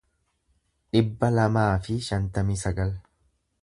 dhibba 0.95 1.31
lamaa 1.37 1.69
fi 1.87 2.01
shantamii 2.09 2.61
sagal 2.67 3.01